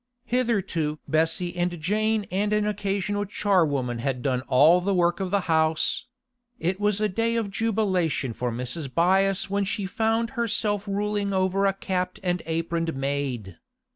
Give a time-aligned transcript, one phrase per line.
[0.25, 5.41] Hitherto Bessie and Jane and an occasional charwoman had done all the work of the
[5.41, 6.05] house;
[6.59, 8.87] it was a day of jubilation for Mrs.
[8.91, 13.59] Byass when she found herself ruling over a capped and aproned maid.